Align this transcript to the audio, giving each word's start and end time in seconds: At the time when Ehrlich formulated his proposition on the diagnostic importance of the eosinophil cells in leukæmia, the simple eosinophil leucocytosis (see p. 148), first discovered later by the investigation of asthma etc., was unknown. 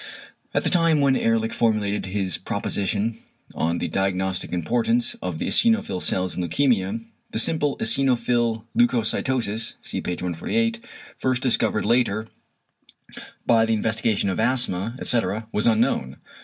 At 0.51 0.63
the 0.63 0.71
time 0.71 0.99
when 0.99 1.15
Ehrlich 1.15 1.53
formulated 1.53 2.07
his 2.07 2.39
proposition 2.39 3.19
on 3.53 3.77
the 3.77 3.87
diagnostic 3.87 4.51
importance 4.51 5.13
of 5.21 5.37
the 5.37 5.45
eosinophil 5.45 6.01
cells 6.01 6.35
in 6.35 6.41
leukæmia, 6.43 7.05
the 7.29 7.37
simple 7.37 7.77
eosinophil 7.77 8.63
leucocytosis 8.75 9.75
(see 9.83 10.01
p. 10.01 10.13
148), 10.13 10.83
first 11.19 11.43
discovered 11.43 11.85
later 11.85 12.27
by 13.45 13.63
the 13.63 13.73
investigation 13.75 14.29
of 14.29 14.39
asthma 14.39 14.95
etc., 14.99 15.47
was 15.51 15.67
unknown. 15.67 16.17